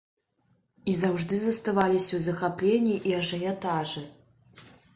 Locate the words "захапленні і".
2.29-3.17